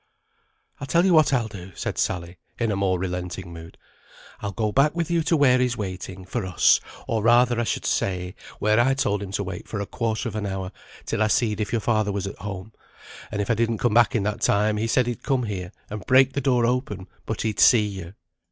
"I'll 0.79 0.87
tell 0.87 1.05
you 1.05 1.13
what 1.13 1.31
I'll 1.31 1.47
do," 1.47 1.73
said 1.75 1.99
Sally, 1.99 2.37
in 2.57 2.71
a 2.71 2.75
more 2.75 2.97
relenting 2.97 3.53
mood, 3.53 3.77
"I'll 4.39 4.51
go 4.51 4.71
back 4.71 4.95
with 4.95 5.11
you 5.11 5.21
to 5.21 5.37
where 5.37 5.59
he's 5.59 5.77
waiting 5.77 6.25
for 6.25 6.43
us; 6.43 6.79
or 7.07 7.21
rather, 7.21 7.59
I 7.59 7.65
should 7.65 7.85
say, 7.85 8.33
where 8.57 8.79
I 8.79 8.95
told 8.95 9.21
him 9.21 9.31
to 9.33 9.43
wait 9.43 9.67
for 9.67 9.79
a 9.79 9.85
quarter 9.85 10.27
of 10.27 10.35
an 10.35 10.47
hour, 10.47 10.71
till 11.05 11.21
I 11.21 11.27
seed 11.27 11.61
if 11.61 11.71
your 11.71 11.81
father 11.81 12.11
was 12.11 12.25
at 12.25 12.37
home; 12.39 12.73
and 13.31 13.43
if 13.43 13.51
I 13.51 13.53
didn't 13.53 13.77
come 13.77 13.93
back 13.93 14.15
in 14.15 14.23
that 14.23 14.41
time, 14.41 14.77
he 14.77 14.87
said 14.87 15.05
he'd 15.05 15.21
come 15.21 15.43
here, 15.43 15.71
and 15.87 16.03
break 16.07 16.33
the 16.33 16.41
door 16.41 16.65
open 16.65 17.05
but 17.27 17.43
he'd 17.43 17.59
see 17.59 17.85
you." 17.85 18.15